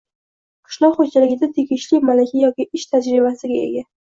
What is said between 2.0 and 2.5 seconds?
malaka